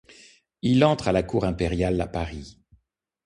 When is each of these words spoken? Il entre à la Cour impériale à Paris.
Il 0.63 0.83
entre 0.83 1.09
à 1.09 1.11
la 1.11 1.21
Cour 1.21 1.45
impériale 1.45 2.01
à 2.01 2.07
Paris. 2.07 2.57